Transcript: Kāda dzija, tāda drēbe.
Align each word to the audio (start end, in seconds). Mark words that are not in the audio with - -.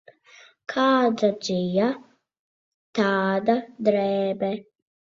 Kāda 0.73 1.29
dzija, 1.43 1.91
tāda 3.01 3.61
drēbe. 3.91 4.53